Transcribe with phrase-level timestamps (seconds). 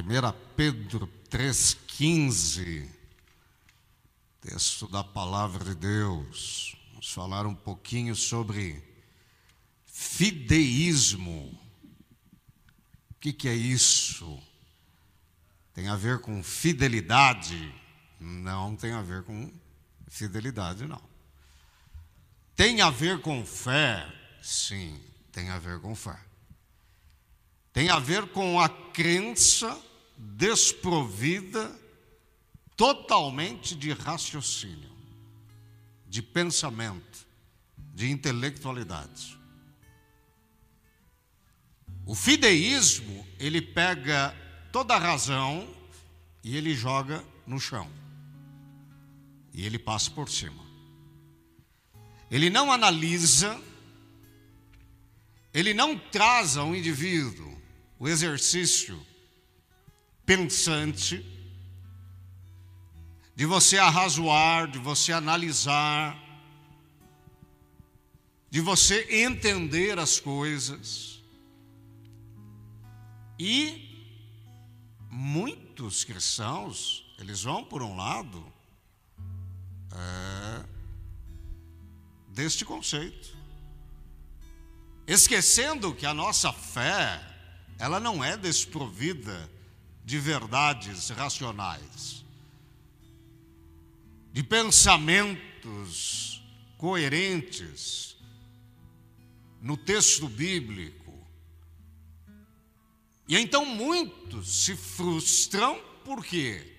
[0.00, 2.88] 1 Pedro 3,15,
[4.40, 6.76] texto da palavra de Deus.
[6.92, 8.80] Vamos falar um pouquinho sobre
[9.86, 11.50] fideísmo.
[13.10, 14.40] O que, que é isso?
[15.74, 17.74] Tem a ver com fidelidade?
[18.20, 19.52] Não tem a ver com
[20.06, 21.02] fidelidade, não.
[22.54, 24.06] Tem a ver com fé?
[24.40, 25.00] Sim,
[25.32, 26.16] tem a ver com fé.
[27.72, 29.87] Tem a ver com a crença
[30.18, 31.74] desprovida
[32.76, 34.90] totalmente de raciocínio,
[36.06, 37.26] de pensamento,
[37.94, 39.38] de intelectualidade.
[42.04, 44.34] O fideísmo, ele pega
[44.72, 45.68] toda a razão
[46.42, 47.90] e ele joga no chão.
[49.52, 50.64] E ele passa por cima.
[52.30, 53.60] Ele não analisa,
[55.52, 57.60] ele não traz ao indivíduo
[57.98, 59.04] o exercício
[60.28, 61.24] pensante
[63.34, 66.22] de você arrazoar, de você analisar,
[68.50, 71.22] de você entender as coisas.
[73.38, 74.20] E
[75.08, 78.44] muitos cristãos, eles vão por um lado
[79.94, 80.66] é,
[82.28, 83.34] deste conceito,
[85.06, 87.18] esquecendo que a nossa fé
[87.78, 89.56] ela não é desprovida
[90.08, 92.24] de verdades racionais,
[94.32, 96.42] de pensamentos
[96.78, 98.16] coerentes
[99.60, 101.12] no texto bíblico.
[103.28, 106.74] E então muitos se frustram, por quê?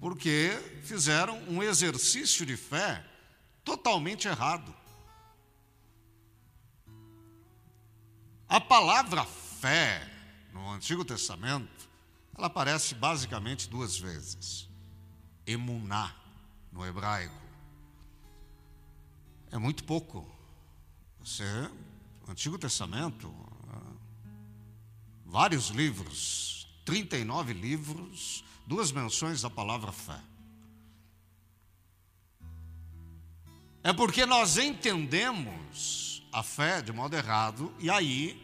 [0.00, 0.50] Porque
[0.82, 3.06] fizeram um exercício de fé
[3.62, 4.74] totalmente errado.
[8.48, 10.04] A palavra fé
[10.52, 11.77] no Antigo Testamento,
[12.38, 14.68] ela aparece basicamente duas vezes.
[15.44, 16.14] Emuná,
[16.70, 17.34] no hebraico.
[19.50, 20.24] É muito pouco.
[21.18, 21.44] Você,
[22.28, 23.34] Antigo Testamento,
[25.26, 30.20] vários livros, 39 livros, duas menções da palavra fé.
[33.82, 38.40] É porque nós entendemos a fé de modo errado e aí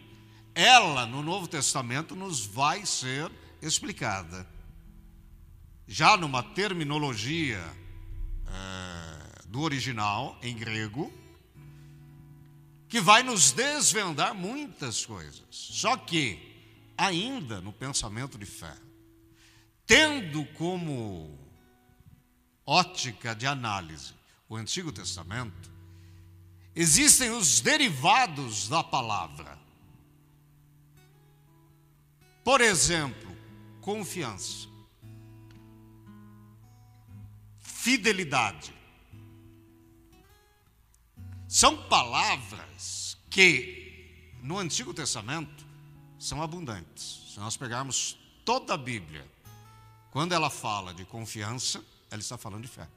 [0.55, 3.31] ela no Novo Testamento nos vai ser
[3.67, 4.47] explicada.
[5.87, 7.61] Já numa terminologia
[8.47, 11.13] é, do original, em grego,
[12.89, 15.45] que vai nos desvendar muitas coisas.
[15.51, 16.39] Só que,
[16.97, 18.77] ainda no pensamento de fé,
[19.87, 21.39] tendo como
[22.65, 24.15] ótica de análise
[24.49, 25.71] o Antigo Testamento,
[26.75, 29.59] existem os derivados da palavra.
[32.43, 33.24] Por exemplo,
[33.85, 34.67] confiança,
[37.61, 38.73] fidelidade.
[41.47, 45.67] São palavras que no Antigo Testamento
[46.19, 47.31] são abundantes.
[47.35, 49.31] Se nós pegarmos toda a Bíblia,
[50.11, 52.89] quando ela fala de confiança, ela está falando de fé.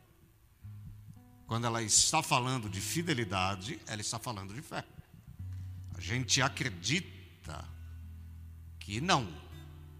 [1.48, 4.86] Quando ela está falando de fidelidade, ela está falando de fé.
[5.98, 7.68] A gente acredita
[8.80, 9.47] que não.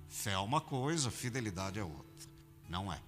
[0.07, 2.29] Fé é uma coisa, fidelidade é outra.
[2.69, 3.00] Não é.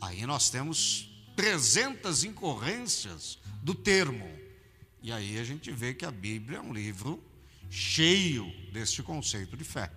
[0.00, 4.28] Aí nós temos 300 incorrências do termo.
[5.02, 7.22] E aí a gente vê que a Bíblia é um livro
[7.70, 9.90] cheio deste conceito de fé.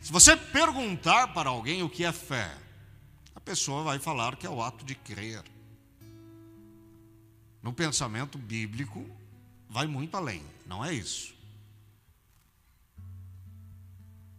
[0.00, 2.56] Se você perguntar para alguém o que é fé,
[3.34, 5.42] a pessoa vai falar que é o ato de crer.
[7.62, 9.04] No pensamento bíblico,
[9.68, 11.34] vai muito além, não é isso.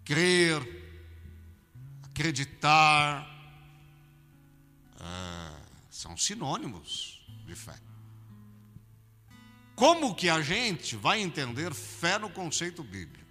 [0.10, 0.60] Crer,
[2.10, 3.30] acreditar,
[5.00, 7.80] é, são sinônimos de fé.
[9.76, 13.24] Como que a gente vai entender fé no conceito bíblico?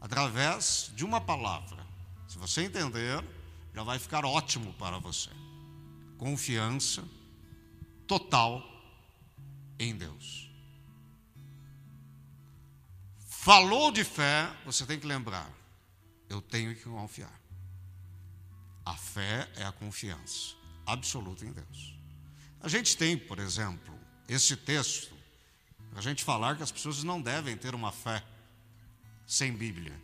[0.00, 1.86] Através de uma palavra.
[2.26, 3.22] Se você entender,
[3.74, 5.28] já vai ficar ótimo para você.
[6.16, 7.04] Confiança
[8.06, 8.62] total
[9.78, 10.43] em Deus.
[13.44, 15.46] Falou de fé, você tem que lembrar:
[16.30, 17.38] eu tenho que confiar.
[18.86, 20.54] A fé é a confiança
[20.86, 21.94] absoluta em Deus.
[22.58, 23.94] A gente tem, por exemplo,
[24.26, 25.14] esse texto,
[25.90, 28.24] para a gente falar que as pessoas não devem ter uma fé
[29.26, 30.00] sem Bíblia.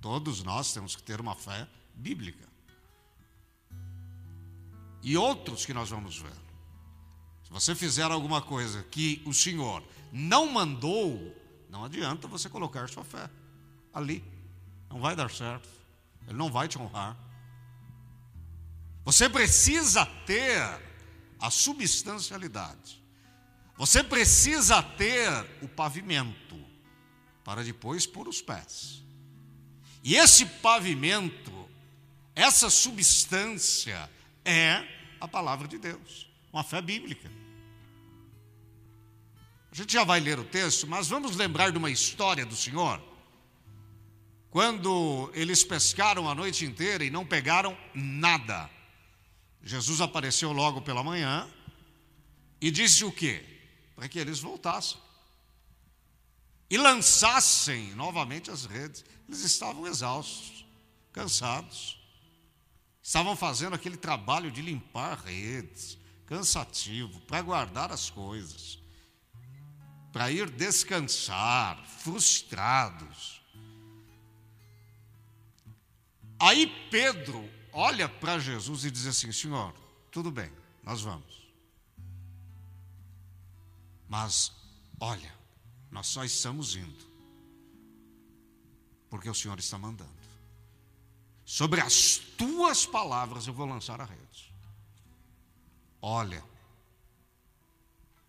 [0.00, 1.66] Todos nós temos que ter uma fé
[1.96, 2.46] bíblica.
[5.02, 6.36] E outros que nós vamos ver.
[7.42, 9.82] Se você fizer alguma coisa que o Senhor
[10.12, 11.42] não mandou,
[11.74, 13.28] não adianta você colocar sua fé
[13.92, 14.22] ali.
[14.88, 15.68] Não vai dar certo.
[16.28, 17.16] Ele não vai te honrar.
[19.04, 20.62] Você precisa ter
[21.40, 23.02] a substancialidade.
[23.76, 25.28] Você precisa ter
[25.62, 26.64] o pavimento
[27.42, 29.02] para depois pôr os pés.
[30.04, 31.68] E esse pavimento,
[32.36, 34.08] essa substância
[34.44, 34.86] é
[35.20, 37.28] a palavra de Deus, uma fé bíblica.
[39.74, 43.02] A gente já vai ler o texto, mas vamos lembrar de uma história do Senhor.
[44.48, 48.70] Quando eles pescaram a noite inteira e não pegaram nada,
[49.60, 51.52] Jesus apareceu logo pela manhã
[52.60, 53.44] e disse o quê?
[53.96, 54.96] Para que eles voltassem
[56.70, 59.04] e lançassem novamente as redes.
[59.26, 60.64] Eles estavam exaustos,
[61.12, 62.00] cansados.
[63.02, 68.78] Estavam fazendo aquele trabalho de limpar redes, cansativo, para guardar as coisas,
[70.14, 73.42] para ir descansar, frustrados.
[76.38, 79.74] Aí Pedro olha para Jesus e diz assim: Senhor,
[80.12, 80.52] tudo bem,
[80.84, 81.48] nós vamos.
[84.08, 84.52] Mas,
[85.00, 85.34] olha,
[85.90, 87.04] nós só estamos indo,
[89.10, 90.14] porque o Senhor está mandando.
[91.44, 94.54] Sobre as tuas palavras eu vou lançar a rede.
[96.00, 96.44] Olha.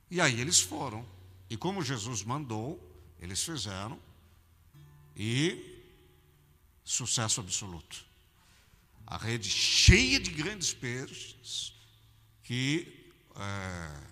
[0.10, 1.15] E aí eles foram.
[1.56, 2.78] E como Jesus mandou,
[3.18, 3.98] eles fizeram.
[5.16, 5.82] E
[6.84, 8.06] sucesso absoluto.
[9.08, 11.74] A rede cheia de grandes peixes,
[12.44, 14.04] que é,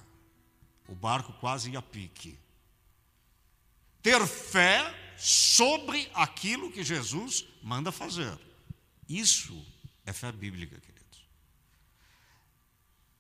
[0.88, 2.40] o barco quase ia pique.
[4.02, 4.82] Ter fé
[5.18, 8.40] sobre aquilo que Jesus manda fazer.
[9.10, 9.68] Isso
[10.06, 11.28] é fé bíblica, queridos.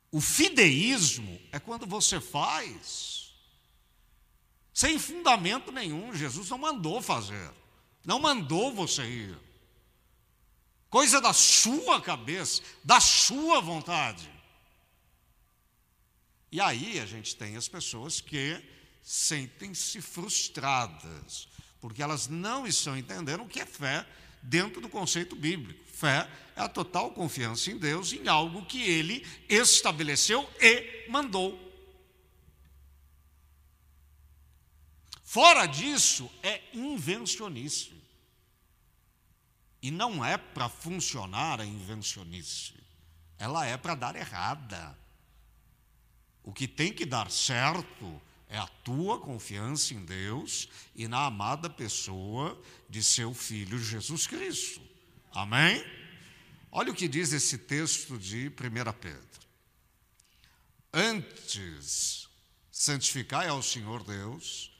[0.09, 3.22] O fideísmo é quando você faz
[4.73, 6.13] sem fundamento nenhum.
[6.13, 7.51] Jesus não mandou fazer,
[8.03, 9.37] não mandou você ir.
[10.89, 14.29] Coisa da sua cabeça, da sua vontade.
[16.51, 18.61] E aí a gente tem as pessoas que
[19.01, 21.47] sentem-se frustradas,
[21.81, 24.05] porque elas não estão entendendo o que é fé
[24.41, 25.83] dentro do conceito bíblico.
[25.91, 31.72] Fé é a total confiança em Deus, em algo que ele estabeleceu e mandou.
[35.33, 37.91] Fora disso, é invencionice.
[39.81, 42.75] E não é para funcionar a invencionice,
[43.39, 44.95] ela é para dar errada.
[46.43, 51.67] O que tem que dar certo é a tua confiança em Deus e na amada
[51.67, 52.55] pessoa
[52.87, 54.81] de seu filho Jesus Cristo.
[55.31, 55.83] Amém?
[56.71, 58.51] Olha o que diz esse texto de 1
[59.01, 59.47] Pedro.
[60.93, 62.29] Antes,
[62.71, 64.71] santificai ao Senhor Deus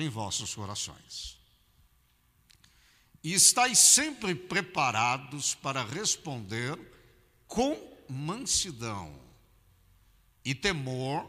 [0.00, 1.38] em vossos corações.
[3.22, 6.78] E estáis sempre preparados para responder
[7.46, 7.76] com
[8.08, 9.18] mansidão
[10.44, 11.28] e temor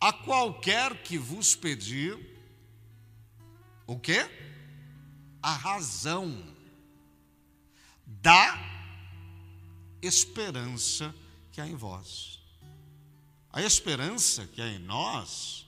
[0.00, 2.16] a qualquer que vos pedir
[3.86, 4.28] o quê?
[5.42, 6.56] A razão
[8.06, 8.56] da
[10.00, 11.14] esperança
[11.52, 12.40] que há em vós.
[13.52, 15.66] A esperança que há em nós,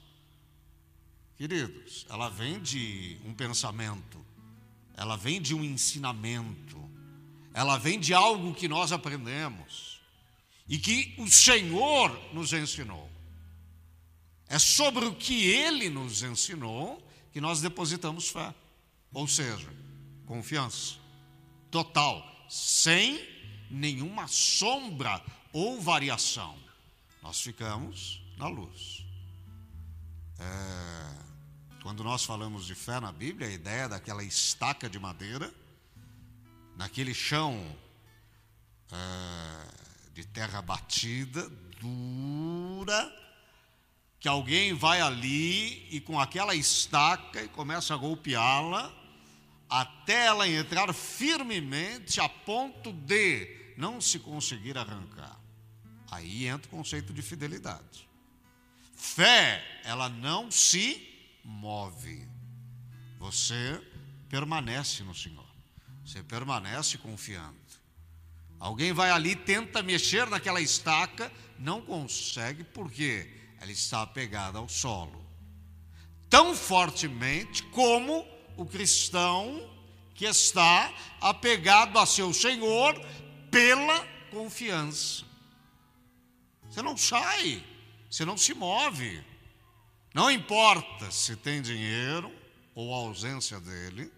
[1.37, 4.23] queridos, ela vem de um pensamento,
[4.95, 6.79] ela vem de um ensinamento,
[7.53, 10.01] ela vem de algo que nós aprendemos
[10.67, 13.09] e que o Senhor nos ensinou.
[14.47, 18.53] É sobre o que ele nos ensinou que nós depositamos fé.
[19.11, 19.71] Ou seja,
[20.25, 20.95] confiança
[21.69, 23.27] total, sem
[23.69, 26.55] nenhuma sombra ou variação.
[27.21, 29.02] Nós ficamos na luz.
[30.43, 35.53] É, quando nós falamos de fé na Bíblia, a ideia daquela estaca de madeira,
[36.75, 37.75] naquele chão
[38.91, 39.67] é,
[40.13, 43.23] de terra batida, dura,
[44.19, 48.93] que alguém vai ali e com aquela estaca e começa a golpeá-la
[49.69, 55.39] até ela entrar firmemente a ponto de não se conseguir arrancar.
[56.11, 58.07] Aí entra o conceito de fidelidade.
[59.03, 61.05] Fé, ela não se
[61.43, 62.25] move.
[63.19, 63.79] Você
[64.29, 65.45] permanece no Senhor.
[66.05, 67.59] Você permanece confiando.
[68.57, 71.29] Alguém vai ali, tenta mexer naquela estaca,
[71.59, 73.29] não consegue, por quê?
[73.59, 75.21] ela está apegada ao solo.
[76.29, 79.69] Tão fortemente como o cristão
[80.15, 82.99] que está apegado a seu Senhor
[83.51, 85.25] pela confiança.
[86.63, 87.63] Você não sai,
[88.13, 89.23] você não se move.
[90.13, 92.31] Não importa se tem dinheiro
[92.75, 94.11] ou ausência dele.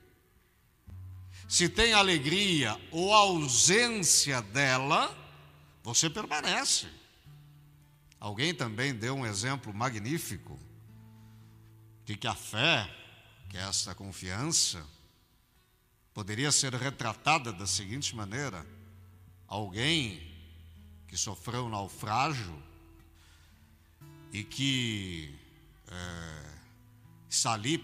[1.48, 5.16] se tem alegria ou ausência dela,
[5.82, 6.90] você permanece.
[8.20, 10.60] Alguém também deu um exemplo magnífico
[12.04, 12.94] de que a fé,
[13.50, 14.86] que é esta confiança,
[16.14, 18.66] poderia ser retratada da seguinte maneira:
[19.48, 20.36] alguém
[21.08, 22.62] que sofreu um naufrágio
[24.36, 25.34] e que
[25.88, 26.54] é,
[27.30, 27.78] está ali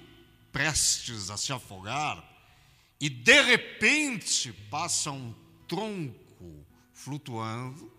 [0.52, 2.22] prestes a se afogar,
[3.00, 5.34] e de repente passa um
[5.66, 7.90] tronco flutuando,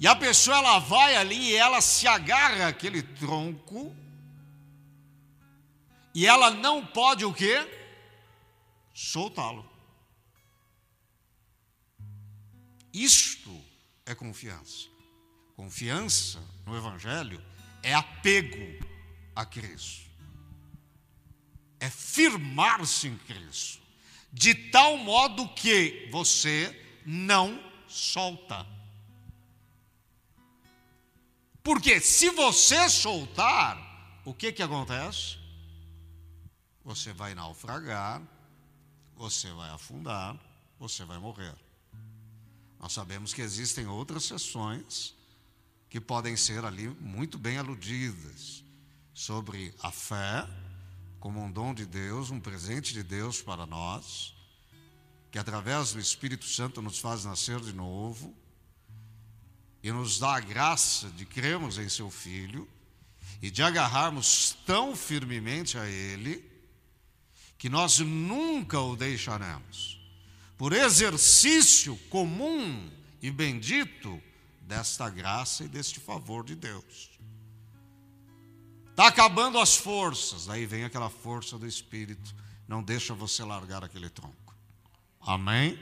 [0.00, 3.94] e a pessoa ela vai ali e ela se agarra aquele tronco,
[6.14, 7.68] e ela não pode o quê?
[8.94, 9.70] Soltá-lo.
[12.94, 13.62] Isto
[14.06, 14.88] é confiança.
[15.54, 17.42] Confiança no Evangelho
[17.82, 18.84] é apego
[19.34, 20.10] a Cristo.
[21.78, 23.80] É firmar-se em Cristo.
[24.32, 28.66] De tal modo que você não solta.
[31.62, 35.38] Porque se você soltar, o que que acontece?
[36.84, 38.20] Você vai naufragar,
[39.16, 40.36] você vai afundar,
[40.78, 41.54] você vai morrer.
[42.78, 45.15] Nós sabemos que existem outras sessões
[45.96, 48.62] que podem ser ali muito bem aludidas
[49.14, 50.46] sobre a fé
[51.18, 54.34] como um dom de Deus, um presente de Deus para nós,
[55.30, 58.36] que através do Espírito Santo nos faz nascer de novo
[59.82, 62.68] e nos dá a graça de crermos em seu Filho
[63.40, 66.44] e de agarrarmos tão firmemente a Ele
[67.56, 69.98] que nós nunca o deixaremos,
[70.58, 74.22] por exercício comum e bendito
[74.66, 77.10] desta graça e deste favor de Deus.
[78.90, 82.34] Está acabando as forças, aí vem aquela força do Espírito,
[82.66, 84.54] não deixa você largar aquele tronco.
[85.20, 85.78] Amém?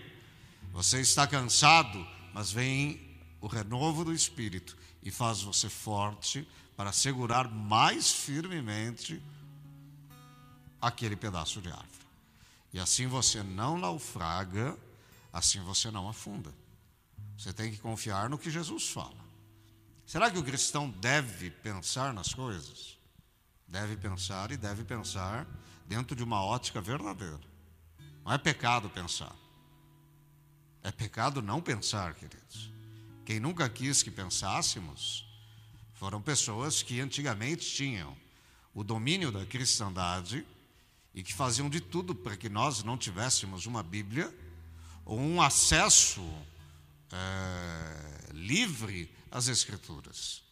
[0.72, 7.48] Você está cansado, mas vem o renovo do Espírito e faz você forte para segurar
[7.48, 9.22] mais firmemente
[10.80, 11.88] aquele pedaço de árvore.
[12.72, 14.76] E assim você não naufraga,
[15.32, 16.52] assim você não afunda.
[17.36, 19.24] Você tem que confiar no que Jesus fala.
[20.06, 22.98] Será que o cristão deve pensar nas coisas?
[23.66, 25.46] Deve pensar e deve pensar
[25.86, 27.40] dentro de uma ótica verdadeira.
[28.24, 29.34] Não é pecado pensar.
[30.82, 32.70] É pecado não pensar, queridos.
[33.24, 35.26] Quem nunca quis que pensássemos
[35.94, 38.14] foram pessoas que antigamente tinham
[38.74, 40.44] o domínio da cristandade
[41.14, 44.34] e que faziam de tudo para que nós não tivéssemos uma Bíblia
[45.04, 46.22] ou um acesso
[47.14, 50.42] é, livre às Escrituras,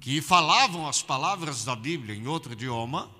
[0.00, 3.10] que falavam as palavras da Bíblia em outro idioma,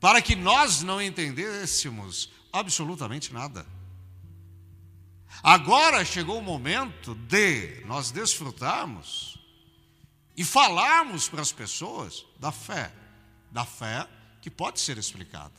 [0.00, 3.66] para que nós não entendêssemos absolutamente nada.
[5.42, 9.38] Agora chegou o momento de nós desfrutarmos
[10.36, 12.92] e falarmos para as pessoas da fé,
[13.50, 14.08] da fé
[14.40, 15.52] que pode ser explicada.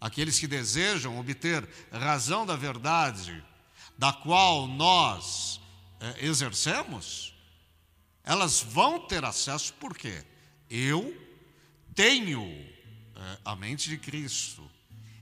[0.00, 3.44] Aqueles que desejam obter razão da verdade,
[3.98, 5.60] da qual nós
[6.00, 7.34] é, exercemos,
[8.22, 10.24] elas vão ter acesso, por quê?
[10.68, 11.16] Eu
[11.94, 12.42] tenho
[13.14, 14.68] é, a mente de Cristo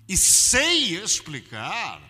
[0.08, 2.00] e sei explicar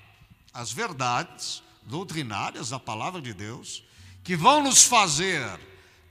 [0.52, 3.82] as verdades doutrinárias da palavra de Deus,
[4.22, 5.60] que vão nos fazer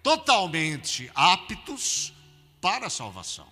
[0.03, 2.13] totalmente aptos
[2.61, 3.47] para a salvação.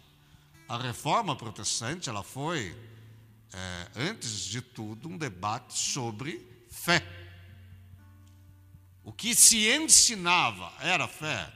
[0.67, 2.77] A reforma protestante ela foi,
[3.53, 6.50] é, antes de tudo, um debate sobre
[6.81, 7.05] fé.
[9.03, 11.51] O que se ensinava era fé.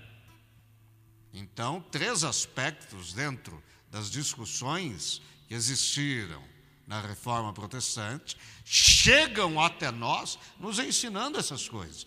[1.34, 6.44] Então, três aspectos dentro das discussões que existiram
[6.88, 12.06] na reforma protestante chegam até nós nos ensinando essas coisas.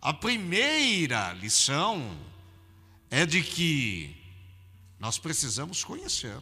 [0.00, 2.18] A primeira lição
[3.10, 4.16] é de que
[4.98, 6.40] nós precisamos conhecer.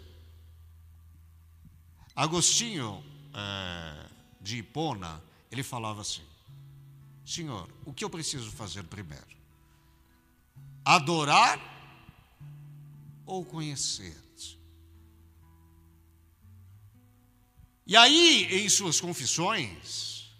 [2.14, 3.02] Agostinho
[3.34, 4.06] é,
[4.40, 6.24] de Hipona, ele falava assim:
[7.24, 9.26] Senhor, o que eu preciso fazer primeiro?
[10.84, 11.60] Adorar
[13.26, 14.58] ou conhecer-te?
[17.86, 20.30] E aí, em suas confissões,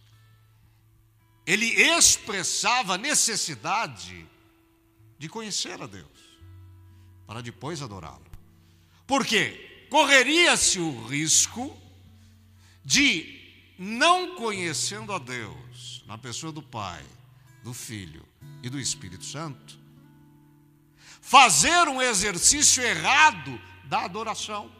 [1.46, 4.26] ele expressava a necessidade
[5.18, 6.38] de conhecer a Deus,
[7.26, 8.26] para depois adorá-lo.
[9.06, 9.68] Por quê?
[9.88, 11.76] correria-se o risco
[12.84, 13.37] de,
[13.78, 17.04] não conhecendo a Deus, na pessoa do Pai,
[17.62, 18.26] do Filho
[18.60, 19.78] e do Espírito Santo,
[21.20, 24.70] fazer um exercício errado da adoração.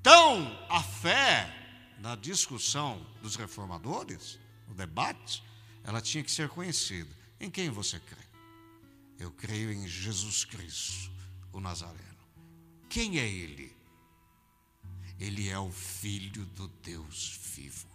[0.00, 1.54] Então, a fé,
[2.00, 5.44] na discussão dos reformadores, no debate,
[5.84, 7.10] ela tinha que ser conhecida.
[7.38, 8.16] Em quem você crê?
[9.18, 11.10] Eu creio em Jesus Cristo,
[11.52, 12.02] o Nazareno.
[12.88, 13.77] Quem é Ele?
[15.18, 17.88] Ele é o Filho do Deus vivo.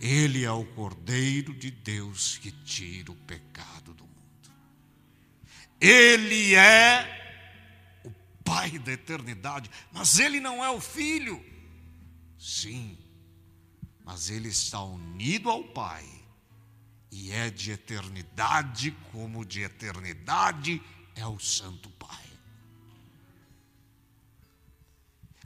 [0.00, 4.50] Ele é o Cordeiro de Deus que tira o pecado do mundo.
[5.80, 8.10] Ele é o
[8.42, 11.44] Pai da eternidade, mas ele não é o Filho.
[12.38, 12.98] Sim,
[14.04, 16.04] mas ele está unido ao Pai
[17.12, 20.82] e é de eternidade, como de eternidade
[21.14, 22.21] é o Santo Pai.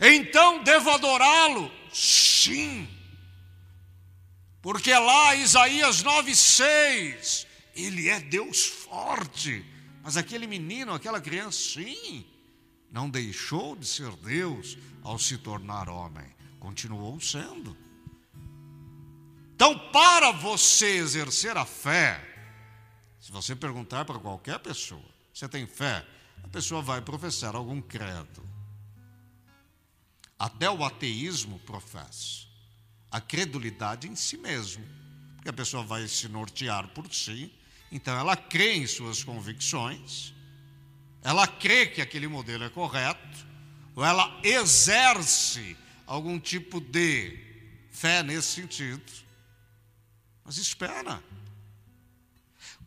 [0.00, 1.70] Então devo adorá-lo?
[1.92, 2.88] Sim.
[4.60, 9.64] Porque lá Isaías 9,6, ele é Deus forte.
[10.02, 12.26] Mas aquele menino, aquela criança, sim,
[12.90, 16.26] não deixou de ser Deus ao se tornar homem,
[16.58, 17.76] continuou sendo.
[19.54, 22.20] Então, para você exercer a fé,
[23.20, 26.06] se você perguntar para qualquer pessoa, você tem fé?
[26.42, 28.42] A pessoa vai professar algum credo.
[30.38, 32.46] Até o ateísmo professa.
[33.10, 34.84] A credulidade em si mesmo.
[35.36, 37.52] Porque a pessoa vai se nortear por si.
[37.90, 40.34] Então ela crê em suas convicções.
[41.22, 43.46] Ela crê que aquele modelo é correto.
[43.94, 45.76] Ou ela exerce
[46.06, 47.38] algum tipo de
[47.90, 49.10] fé nesse sentido.
[50.44, 51.22] Mas espera.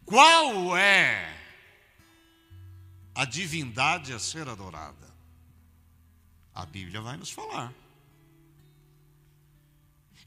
[0.05, 1.35] Qual é
[3.13, 5.08] a divindade a ser adorada?
[6.59, 7.73] A Bíblia vai nos falar.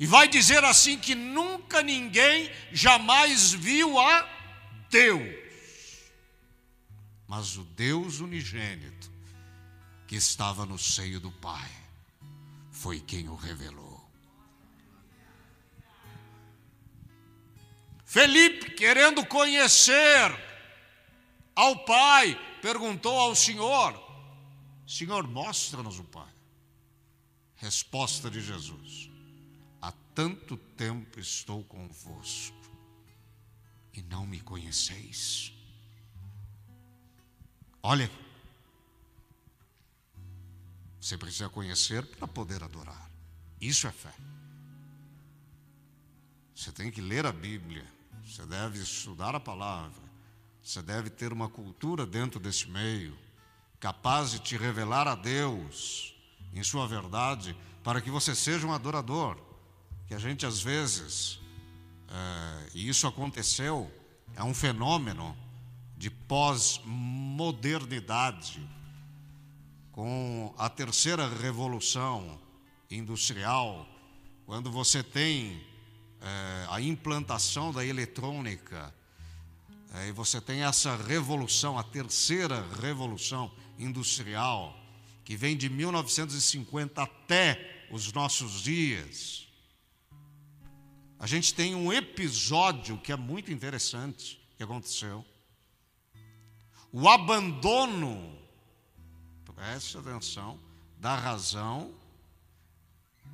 [0.00, 4.26] E vai dizer assim que nunca ninguém jamais viu a
[4.88, 6.10] Deus.
[7.28, 9.12] Mas o Deus unigênito
[10.08, 11.70] que estava no seio do Pai
[12.70, 14.02] foi quem o revelou.
[18.06, 20.34] Felipe, querendo conhecer
[21.54, 24.01] ao Pai, perguntou ao Senhor:
[24.86, 26.32] Senhor, mostra-nos o Pai.
[27.56, 29.10] Resposta de Jesus:
[29.80, 32.56] Há tanto tempo estou convosco
[33.92, 35.52] e não me conheceis.
[37.82, 38.10] Olha,
[41.00, 43.10] você precisa conhecer para poder adorar.
[43.60, 44.14] Isso é fé.
[46.54, 47.84] Você tem que ler a Bíblia,
[48.24, 50.02] você deve estudar a palavra,
[50.62, 53.18] você deve ter uma cultura dentro desse meio,
[53.82, 56.14] capaz de te revelar a Deus
[56.54, 59.36] em sua verdade, para que você seja um adorador.
[60.06, 61.40] Que a gente às vezes,
[62.08, 63.92] é, e isso aconteceu,
[64.36, 65.36] é um fenômeno
[65.96, 68.64] de pós-modernidade,
[69.90, 72.40] com a terceira revolução
[72.88, 73.84] industrial,
[74.46, 75.60] quando você tem
[76.20, 78.94] é, a implantação da eletrônica,
[79.94, 83.50] é, e você tem essa revolução, a terceira revolução
[83.82, 84.78] industrial,
[85.24, 89.46] que vem de 1950 até os nossos dias.
[91.18, 95.24] A gente tem um episódio que é muito interessante que aconteceu.
[96.90, 98.38] O abandono,
[99.54, 100.58] preste atenção,
[100.98, 101.94] da razão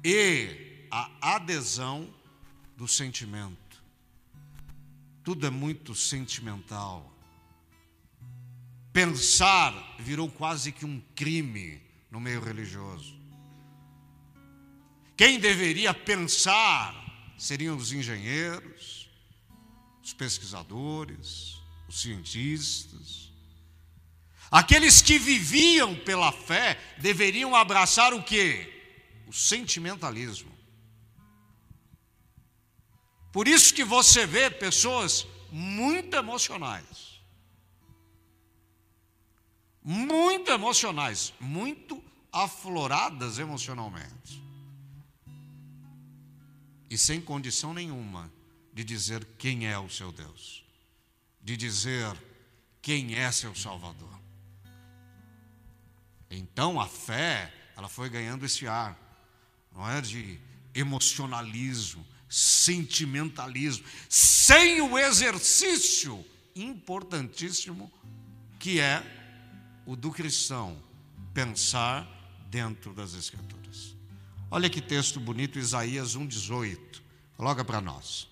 [0.05, 2.13] e a adesão
[2.77, 3.83] do sentimento.
[5.25, 7.18] Tudo é muito sentimental.
[8.99, 11.81] Pensar virou quase que um crime
[12.11, 13.17] no meio religioso.
[15.17, 16.93] Quem deveria pensar
[17.39, 19.09] seriam os engenheiros,
[20.03, 23.31] os pesquisadores, os cientistas.
[24.51, 28.67] Aqueles que viviam pela fé deveriam abraçar o que?
[29.29, 30.51] O sentimentalismo.
[33.31, 37.08] Por isso que você vê pessoas muito emocionais.
[39.83, 44.43] Muito emocionais, muito afloradas emocionalmente.
[46.91, 48.33] E sem condição nenhuma
[48.73, 50.65] de dizer quem é o seu Deus,
[51.43, 52.17] de dizer
[52.81, 54.19] quem é seu Salvador.
[56.31, 58.97] Então a fé, ela foi ganhando esse ar,
[59.73, 60.39] não é de
[60.75, 67.91] emocionalismo, sentimentalismo, sem o exercício importantíssimo
[68.59, 69.03] que é
[69.89, 70.79] o do cristão
[71.33, 72.07] pensar
[72.51, 73.97] dentro das Escrituras.
[74.51, 77.01] Olha que texto bonito, Isaías 1,18.
[77.35, 78.29] Coloca para nós.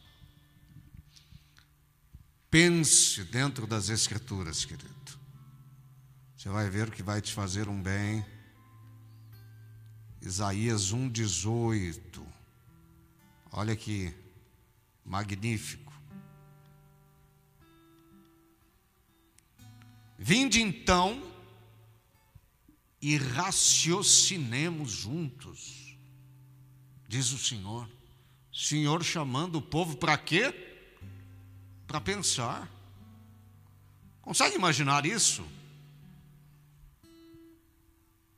[2.51, 4.95] Pense dentro das Escrituras, querido.
[6.37, 8.23] Você vai ver que vai te fazer um bem
[10.21, 12.23] Isaías 1,18.
[13.51, 14.15] Olha que
[15.03, 15.91] magnífico.
[20.19, 21.35] Vinde então
[23.07, 25.97] e raciocinemos juntos,
[27.07, 27.89] diz o Senhor.
[28.53, 30.53] Senhor chamando o povo para quê?
[31.87, 32.69] Para pensar.
[34.21, 35.47] Consegue imaginar isso?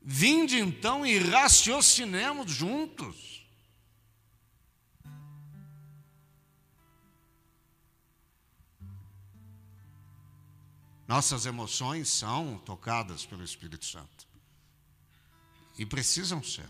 [0.03, 3.49] Vinde então e raciocinemos juntos.
[11.07, 14.28] Nossas emoções são tocadas pelo Espírito Santo.
[15.79, 16.69] E precisam ser.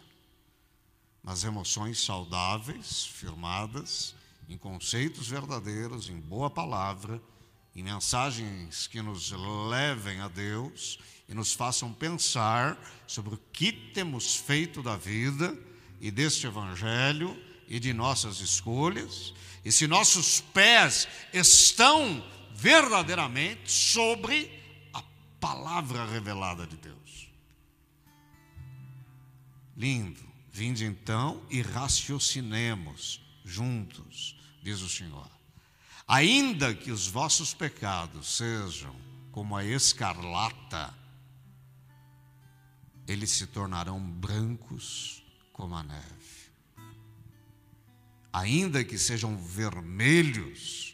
[1.23, 4.15] Mas emoções saudáveis, firmadas
[4.49, 7.21] em conceitos verdadeiros, em boa palavra,
[7.77, 14.37] em mensagens que nos levem a Deus e nos façam pensar sobre o que temos
[14.37, 15.57] feito da vida
[16.01, 17.37] e deste Evangelho
[17.69, 24.51] e de nossas escolhas, e se nossos pés estão verdadeiramente sobre
[24.95, 25.03] a
[25.39, 27.08] palavra revelada de Deus.
[29.79, 30.27] Lindo.
[30.51, 35.31] Vinde então e raciocinemos juntos, diz o Senhor.
[36.07, 38.93] Ainda que os vossos pecados sejam
[39.31, 40.93] como a escarlata,
[43.07, 46.51] eles se tornarão brancos como a neve.
[48.33, 50.93] Ainda que sejam vermelhos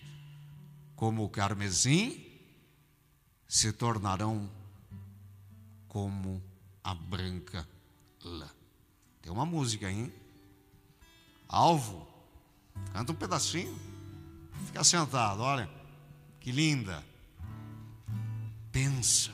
[0.94, 2.22] como o carmesim,
[3.48, 4.50] se tornarão
[5.88, 6.44] como
[6.82, 7.66] a branca
[8.22, 8.50] lã.
[9.24, 10.12] Tem uma música aí?
[11.48, 12.06] Alvo,
[12.92, 13.74] canta um pedacinho,
[14.66, 15.66] fica sentado, olha,
[16.40, 17.02] que linda.
[18.70, 19.32] Pensa.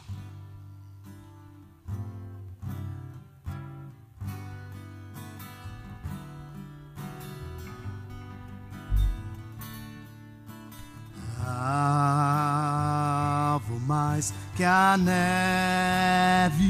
[13.90, 16.60] mais que a neve.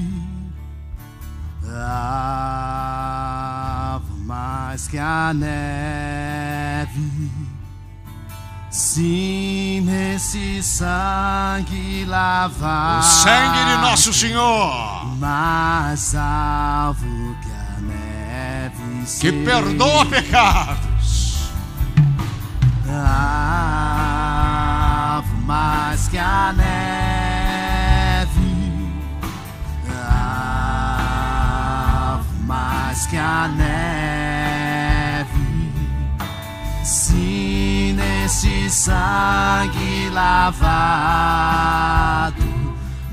[4.91, 6.91] Que a neve.
[8.71, 13.01] Sim, nesse sangue lavado.
[13.01, 15.17] O sangue de nosso Senhor.
[15.19, 19.07] Mais salvo que a neve.
[19.21, 21.51] Que perdoa pecados.
[22.89, 23.37] Avo
[25.47, 27.01] mais que a neve.
[33.11, 34.20] que a neve.
[38.31, 40.71] Se nesse sangue lavado,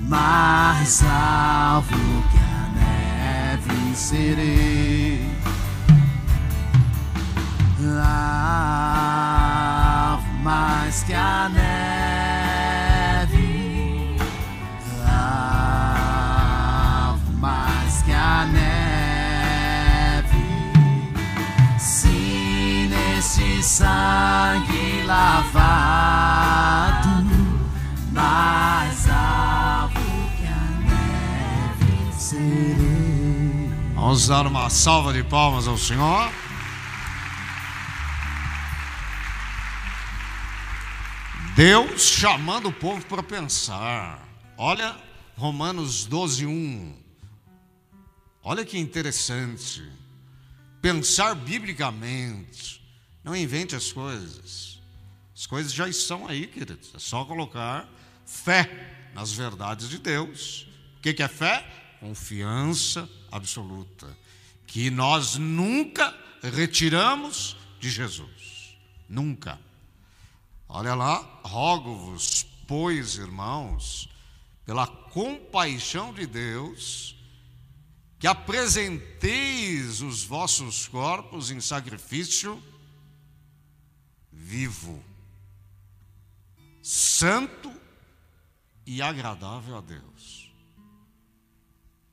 [0.08, 1.98] mais salvo
[2.32, 5.28] que a neve serei.
[7.80, 8.68] Lavo
[10.44, 11.97] mais que a neve.
[25.54, 27.10] Lavado,
[28.12, 30.00] mais alvo
[30.38, 33.70] que a neve serei.
[33.94, 36.32] Vamos dar uma salva de palmas ao Senhor.
[41.56, 44.20] Deus chamando o povo para pensar.
[44.58, 44.96] Olha
[45.36, 46.96] Romanos 12, 1.
[48.44, 49.84] Olha que interessante.
[50.82, 52.84] Pensar biblicamente.
[53.24, 54.67] Não invente as coisas.
[55.38, 56.92] As coisas já estão aí, queridos.
[56.96, 57.88] É só colocar
[58.26, 60.68] fé nas verdades de Deus.
[60.98, 61.64] O que é fé?
[62.00, 64.18] Confiança absoluta.
[64.66, 68.76] Que nós nunca retiramos de Jesus.
[69.08, 69.60] Nunca.
[70.68, 74.10] Olha lá, rogo-vos, pois, irmãos,
[74.66, 77.16] pela compaixão de Deus,
[78.18, 82.60] que apresenteis os vossos corpos em sacrifício
[84.32, 85.04] vivo,
[86.88, 87.70] santo
[88.86, 90.50] e agradável a Deus.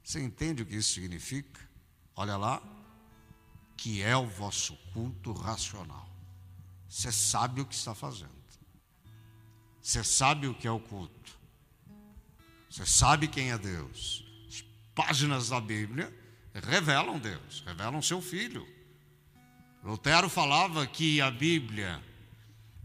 [0.03, 1.61] Você entende o que isso significa?
[2.17, 2.61] Olha lá,
[3.77, 6.09] que é o vosso culto racional.
[6.89, 8.33] Você sabe o que está fazendo.
[9.81, 11.39] Você sabe o que é o culto.
[12.69, 14.25] Você sabe quem é Deus.
[14.49, 16.13] As páginas da Bíblia
[16.53, 18.67] revelam Deus, revelam seu Filho.
[19.85, 22.03] Lutero falava que a Bíblia,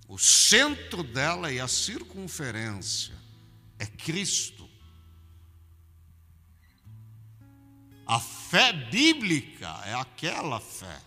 [0.09, 3.15] o centro dela e a circunferência
[3.77, 4.67] é Cristo.
[8.07, 10.99] A fé bíblica é aquela fé,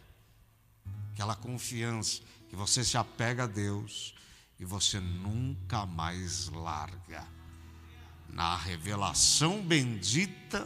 [1.13, 4.15] aquela confiança que você se apega a Deus
[4.61, 7.27] e você nunca mais larga.
[8.29, 10.65] Na revelação bendita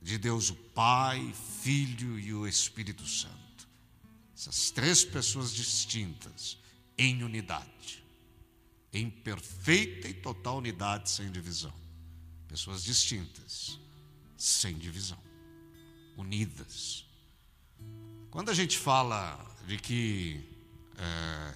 [0.00, 3.33] de Deus o Pai, Filho e o Espírito Santo.
[4.36, 6.58] Essas três pessoas distintas
[6.98, 8.04] em unidade,
[8.92, 11.72] em perfeita e total unidade sem divisão.
[12.48, 13.78] Pessoas distintas,
[14.36, 15.18] sem divisão,
[16.16, 17.04] unidas.
[18.30, 20.44] Quando a gente fala de que
[20.96, 21.54] é,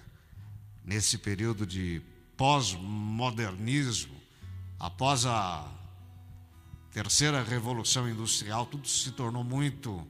[0.85, 2.01] nesse período de
[2.37, 4.17] pós-modernismo,
[4.79, 5.71] após a
[6.93, 10.07] terceira revolução industrial, tudo se tornou muito.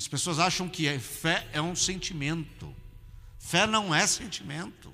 [0.00, 2.74] As pessoas acham que é, fé é um sentimento.
[3.38, 4.90] Fé não é sentimento.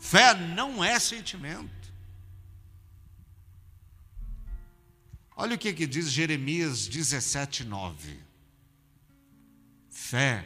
[0.00, 1.92] Fé não é sentimento.
[5.36, 8.18] Olha o que, que diz Jeremias 17, 9.
[9.88, 10.44] Fé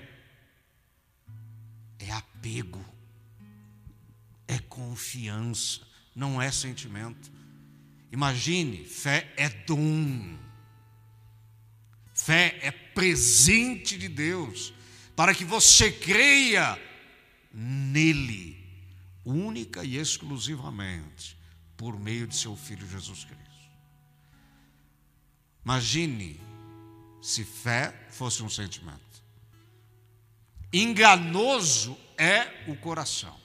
[1.99, 2.85] é apego,
[4.47, 5.81] é confiança,
[6.15, 7.33] não é sentimento.
[8.13, 10.45] Imagine, fé é dom,
[12.27, 14.75] fé é presente de Deus,
[15.15, 16.77] para que você creia
[17.53, 18.59] nele,
[19.25, 21.39] única e exclusivamente,
[21.77, 23.71] por meio de seu Filho Jesus Cristo.
[25.65, 26.41] Imagine
[27.23, 29.01] se fé fosse um sentimento.
[30.73, 33.39] Enganoso é o coração.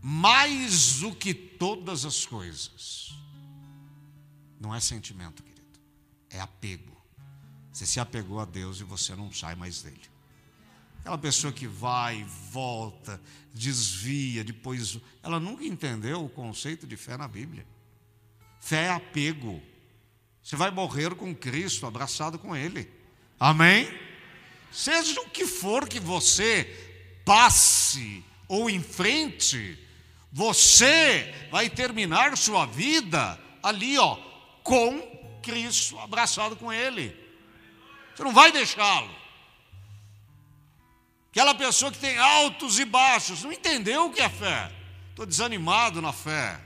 [0.00, 3.12] Mais do que todas as coisas.
[4.60, 5.47] Não é sentimento.
[6.30, 6.96] É apego.
[7.72, 10.00] Você se apegou a Deus e você não sai mais dele.
[11.00, 13.20] Aquela pessoa que vai, volta,
[13.54, 14.98] desvia, depois.
[15.22, 17.66] Ela nunca entendeu o conceito de fé na Bíblia.
[18.60, 19.62] Fé é apego.
[20.42, 22.90] Você vai morrer com Cristo, abraçado com Ele.
[23.38, 23.88] Amém?
[24.72, 26.64] Seja o que for que você
[27.24, 29.78] passe ou enfrente,
[30.32, 34.16] você vai terminar sua vida ali, ó,
[34.62, 35.17] com
[35.48, 37.16] Cristo, abraçado com Ele.
[38.14, 39.10] Você não vai deixá-lo.
[41.30, 44.70] Aquela pessoa que tem altos e baixos, não entendeu o que é fé.
[45.08, 46.60] Estou desanimado na fé.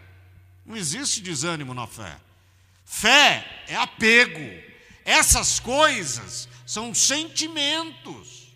[0.66, 2.18] Não existe desânimo na fé.
[2.85, 4.40] Fé é apego.
[5.05, 8.49] Essas coisas são sentimentos.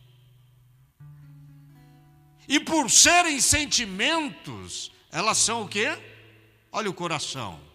[2.49, 5.97] E por serem sentimentos, elas são o quê?
[6.73, 7.66] Olha o coração.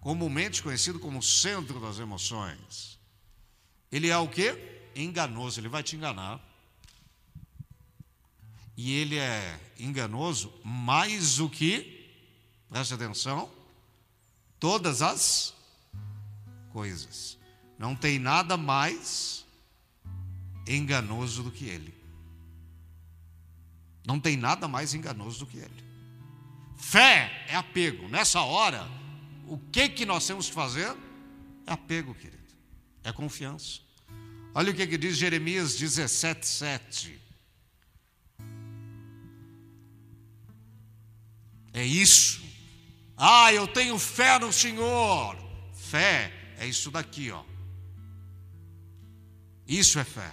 [0.00, 2.98] Comumente conhecido como centro das emoções.
[3.92, 4.90] Ele é o quê?
[4.96, 6.40] Enganoso, ele vai te enganar.
[8.76, 12.10] E ele é enganoso mais do que,
[12.70, 13.50] preste atenção,
[14.58, 15.54] todas as
[16.72, 17.36] coisas.
[17.78, 19.44] Não tem nada mais
[20.66, 21.94] enganoso do que ele.
[24.06, 25.84] Não tem nada mais enganoso do que ele.
[26.76, 28.08] Fé é apego.
[28.08, 28.88] Nessa hora,
[29.50, 30.96] o que que nós temos que fazer?
[31.66, 32.38] É apego, querido.
[33.02, 33.80] É confiança.
[34.54, 37.20] Olha o que, que diz Jeremias 17, 7.
[41.72, 42.40] É isso.
[43.16, 45.36] Ah, eu tenho fé no Senhor.
[45.74, 47.42] Fé é isso daqui, ó.
[49.66, 50.32] Isso é fé.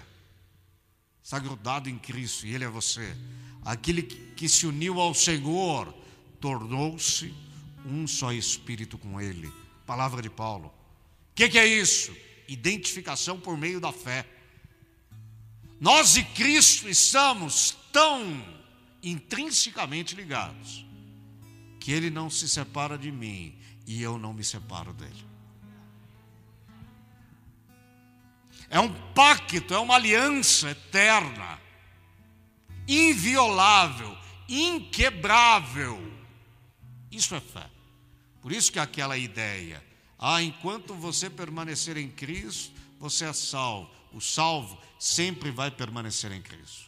[1.23, 3.17] Está grudado em Cristo e Ele é você.
[3.65, 5.91] Aquele que se uniu ao Senhor
[6.39, 7.46] tornou-se
[7.85, 9.51] um só espírito com Ele.
[9.85, 10.67] Palavra de Paulo.
[10.67, 12.15] O que, que é isso?
[12.47, 14.25] Identificação por meio da fé.
[15.79, 18.43] Nós e Cristo estamos tão
[19.03, 20.85] intrinsecamente ligados
[21.79, 25.25] que Ele não se separa de mim e eu não me separo dele.
[28.69, 31.59] É um pacto, é uma aliança eterna,
[32.87, 34.17] inviolável,
[34.49, 36.16] inquebrável.
[37.11, 37.69] Isso é fé.
[38.41, 39.83] Por isso que aquela ideia,
[40.17, 43.89] ah, enquanto você permanecer em Cristo, você é salvo.
[44.13, 46.87] O salvo sempre vai permanecer em Cristo.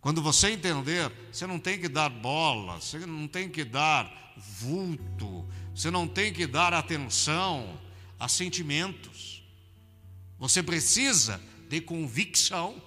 [0.00, 5.48] Quando você entender, você não tem que dar bola, você não tem que dar vulto,
[5.74, 7.80] você não tem que dar atenção
[8.20, 9.42] a sentimentos.
[10.38, 11.40] Você precisa
[11.70, 12.82] de convicção,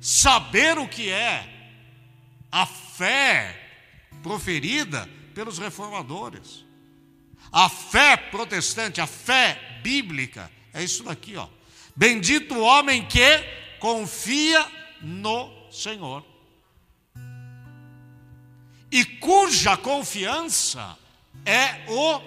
[0.00, 1.72] saber o que é
[2.52, 3.65] a fé
[4.22, 6.64] proferida pelos reformadores.
[7.52, 11.48] A fé protestante, a fé bíblica, é isso daqui, ó.
[11.94, 13.38] Bendito o homem que
[13.78, 14.66] confia
[15.00, 16.24] no Senhor.
[18.90, 20.96] e cuja confiança
[21.44, 22.22] é o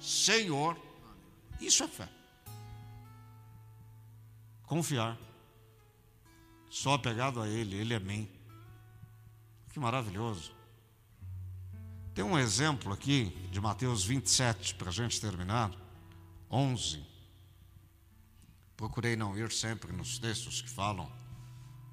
[0.00, 0.76] Senhor.
[1.60, 2.08] Isso é fé.
[4.66, 5.16] Confiar.
[6.70, 8.28] Só apegado a Ele, Ele é mim.
[9.72, 10.52] Que maravilhoso.
[12.14, 15.72] Tem um exemplo aqui de Mateus 27, para a gente terminar.
[16.48, 17.04] 11.
[18.76, 21.10] Procurei não ir sempre nos textos que falam,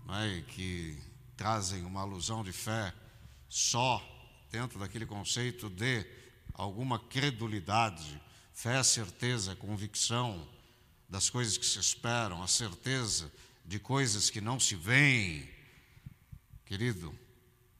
[0.09, 0.95] é, que
[1.35, 2.93] trazem uma alusão de fé
[3.49, 3.99] só
[4.51, 6.05] dentro daquele conceito de
[6.53, 8.21] alguma credulidade,
[8.53, 10.47] fé, certeza, convicção
[11.09, 13.31] das coisas que se esperam, a certeza
[13.65, 15.49] de coisas que não se veem.
[16.63, 17.11] Querido,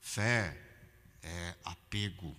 [0.00, 0.71] fé
[1.22, 2.36] é apego,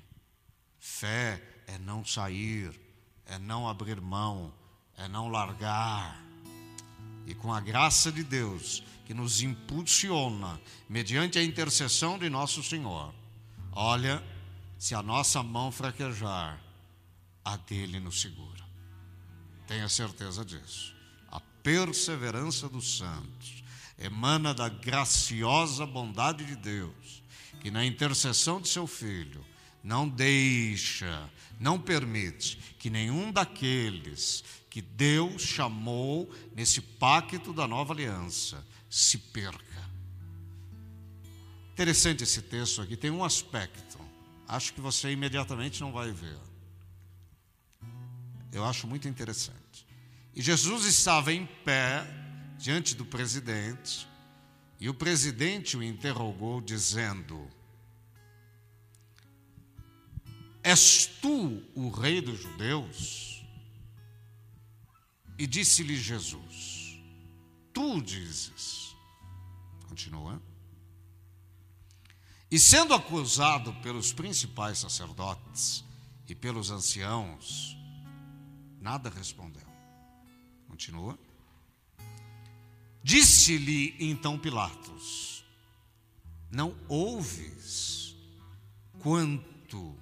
[0.80, 2.80] fé é não sair,
[3.26, 4.54] é não abrir mão,
[4.98, 6.22] é não largar.
[7.26, 13.14] E com a graça de Deus, que nos impulsiona, mediante a intercessão de nosso Senhor,
[13.72, 14.24] olha,
[14.78, 16.62] se a nossa mão fraquejar,
[17.44, 18.64] a dele nos segura.
[19.68, 20.94] Tenha certeza disso.
[21.32, 23.64] A perseverança dos santos
[23.98, 27.23] emana da graciosa bondade de Deus,
[27.64, 29.44] que na intercessão de seu Filho
[29.82, 38.62] não deixa, não permite que nenhum daqueles que Deus chamou nesse pacto da nova aliança
[38.90, 39.64] se perca.
[41.72, 43.98] Interessante esse texto aqui, tem um aspecto,
[44.46, 46.38] acho que você imediatamente não vai ver.
[48.52, 49.88] Eu acho muito interessante.
[50.36, 52.06] E Jesus estava em pé
[52.58, 54.06] diante do presidente,
[54.84, 57.50] e o presidente o interrogou, dizendo:
[60.62, 63.46] És tu o rei dos judeus?
[65.40, 67.02] E disse-lhe Jesus:
[67.74, 68.94] Tu dizes.
[69.88, 70.42] Continua.
[72.52, 75.86] E sendo acusado pelos principais sacerdotes
[76.28, 77.78] e pelos anciãos,
[78.82, 79.66] Nada respondeu.
[80.68, 81.18] Continua.
[83.04, 85.44] Disse-lhe então Pilatos:
[86.50, 88.16] Não ouves
[89.00, 89.94] quanto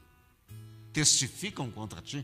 [0.94, 2.24] testificam contra ti?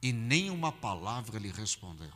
[0.00, 2.12] E nenhuma palavra lhe respondeu.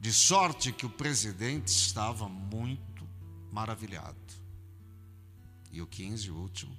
[0.00, 3.08] De sorte que o presidente estava muito
[3.52, 4.18] maravilhado.
[5.70, 6.76] E o 15, o último.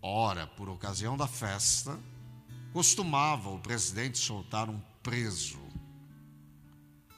[0.00, 1.98] Ora, por ocasião da festa,
[2.72, 5.58] costumava o presidente soltar um preso,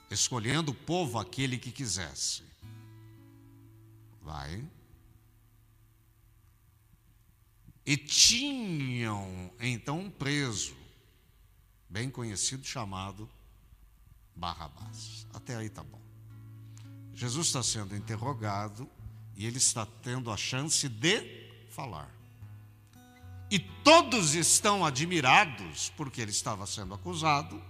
[0.08, 2.44] escolhendo o povo aquele que quisesse.
[4.22, 4.64] Vai.
[7.84, 10.76] E tinham então um preso,
[11.88, 13.28] bem conhecido, chamado
[14.36, 15.26] Barrabás.
[15.34, 16.00] Até aí tá bom.
[17.12, 18.88] Jesus está sendo interrogado
[19.34, 22.08] e ele está tendo a chance de falar.
[23.50, 27.60] E todos estão admirados porque ele estava sendo acusado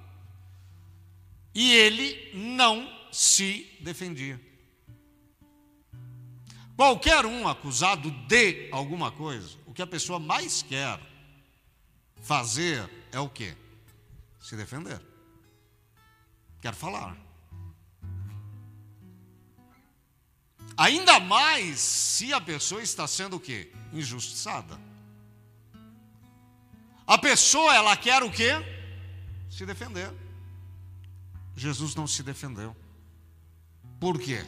[1.54, 4.40] e ele não se defendia.
[6.76, 10.98] Qualquer um acusado de alguma coisa, o que a pessoa mais quer
[12.22, 13.54] fazer é o quê?
[14.40, 15.00] Se defender.
[16.60, 17.16] Quer falar.
[20.76, 23.70] Ainda mais se a pessoa está sendo o quê?
[23.92, 24.80] Injustiçada.
[27.06, 28.52] A pessoa, ela quer o quê?
[29.50, 30.10] Se defender.
[31.56, 32.76] Jesus não se defendeu.
[33.98, 34.38] Por quê?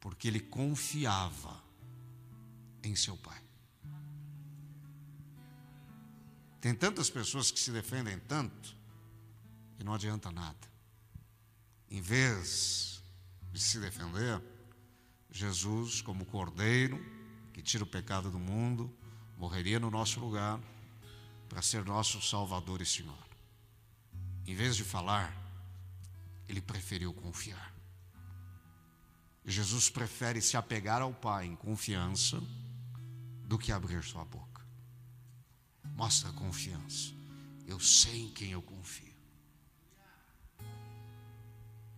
[0.00, 1.62] Porque ele confiava
[2.82, 3.40] em seu Pai.
[6.60, 8.76] Tem tantas pessoas que se defendem tanto
[9.76, 10.70] que não adianta nada.
[11.90, 13.02] Em vez
[13.52, 14.40] de se defender,
[15.28, 17.04] Jesus, como cordeiro
[17.52, 18.94] que tira o pecado do mundo,
[19.36, 20.60] morreria no nosso lugar
[21.48, 23.31] para ser nosso Salvador e Senhor.
[24.46, 25.34] Em vez de falar,
[26.48, 27.72] ele preferiu confiar.
[29.44, 32.40] Jesus prefere se apegar ao Pai em confiança
[33.44, 34.62] do que abrir sua boca.
[35.94, 37.12] Mostra confiança.
[37.66, 39.12] Eu sei em quem eu confio.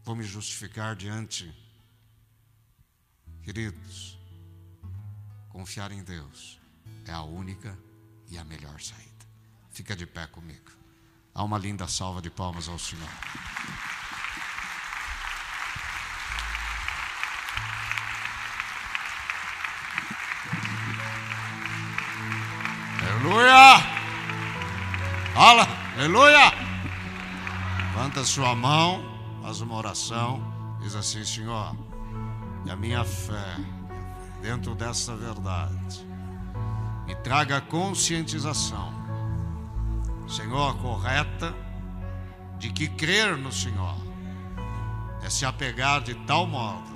[0.02, 1.52] Vou me justificar diante,
[3.42, 4.18] queridos,
[5.48, 6.60] confiar em Deus
[7.06, 7.78] é a única
[8.28, 9.26] e a melhor saída.
[9.70, 10.83] Fica de pé comigo.
[11.34, 13.08] Há uma linda salva de palmas ao Senhor.
[23.00, 23.94] Aleluia!
[25.34, 25.66] Fala,
[25.96, 26.52] aleluia!
[27.88, 29.02] Levanta sua mão,
[29.42, 30.40] faz uma oração,
[30.82, 31.74] diz assim: Senhor,
[32.64, 33.56] e a minha fé
[34.40, 36.06] dentro dessa verdade
[37.06, 38.92] me traga conscientização,
[40.26, 41.54] Senhor, correta,
[42.58, 43.96] de que crer no Senhor
[45.22, 46.94] é se apegar de tal modo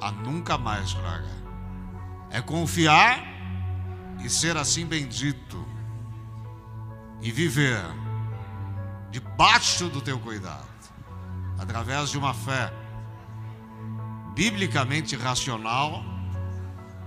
[0.00, 1.42] a nunca mais tragar,
[2.30, 3.22] é confiar
[4.24, 5.64] e ser assim bendito
[7.20, 7.80] e viver
[9.10, 10.66] debaixo do teu cuidado,
[11.58, 12.72] através de uma fé
[14.34, 16.02] biblicamente racional,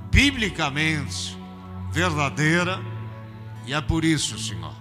[0.10, 1.38] biblicamente
[1.92, 2.80] verdadeira,
[3.66, 4.74] e é por isso, Senhor,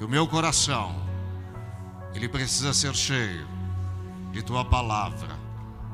[0.00, 0.96] que o meu coração
[2.14, 3.46] ele precisa ser cheio
[4.32, 5.38] de tua palavra.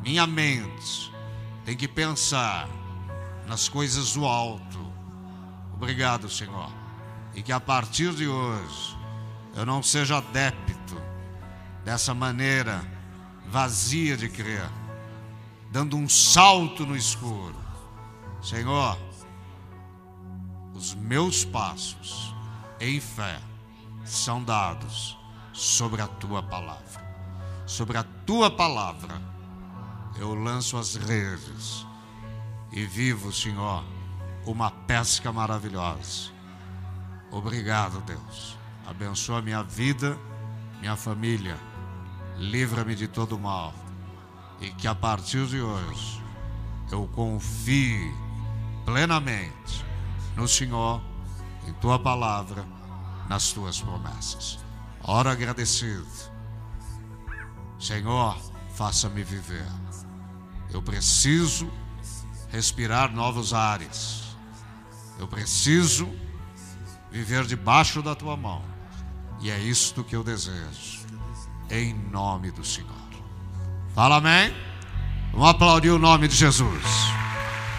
[0.00, 1.12] Minha mente
[1.64, 2.68] tem que pensar
[3.48, 4.78] nas coisas do alto.
[5.74, 6.70] Obrigado, Senhor.
[7.34, 8.96] E que a partir de hoje
[9.57, 11.02] eu não seja adepto
[11.84, 12.80] dessa maneira
[13.48, 14.70] vazia de crer,
[15.72, 17.57] dando um salto no escuro.
[18.40, 18.96] Senhor,
[20.76, 22.32] os meus passos
[22.78, 23.40] em fé
[24.07, 25.18] são dados
[25.52, 27.04] sobre a tua palavra.
[27.66, 29.20] Sobre a tua palavra
[30.18, 31.86] eu lanço as redes
[32.72, 33.84] e vivo, Senhor,
[34.46, 36.30] uma pesca maravilhosa.
[37.30, 38.57] Obrigado, Deus.
[38.86, 40.16] Abençoa minha vida,
[40.80, 41.57] minha família.
[42.36, 43.74] Livra-me de todo mal.
[44.61, 46.22] E que a partir de hoje
[46.90, 48.14] eu confie
[48.84, 49.84] plenamente
[50.36, 51.02] no Senhor,
[51.66, 52.64] em tua palavra,
[53.28, 54.58] nas tuas promessas.
[55.02, 56.06] Ora agradecido.
[57.78, 58.36] Senhor,
[58.74, 59.66] faça-me viver.
[60.72, 61.70] Eu preciso
[62.50, 64.36] respirar novos ares.
[65.18, 66.08] Eu preciso
[67.10, 68.62] viver debaixo da tua mão.
[69.40, 71.06] E é isto que eu desejo.
[71.70, 72.90] Em nome do Senhor.
[73.94, 74.54] Fala amém.
[75.32, 77.15] Vamos aplaudir o nome de Jesus.